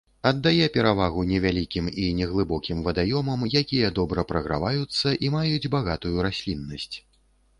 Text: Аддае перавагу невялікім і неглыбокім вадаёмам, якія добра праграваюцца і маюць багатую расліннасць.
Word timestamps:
Аддае 0.27 0.67
перавагу 0.75 1.25
невялікім 1.31 1.89
і 2.03 2.05
неглыбокім 2.19 2.79
вадаёмам, 2.87 3.45
якія 3.61 3.91
добра 4.01 4.25
праграваюцца 4.31 5.13
і 5.27 5.31
маюць 5.37 5.71
багатую 5.75 6.17
расліннасць. 6.27 6.95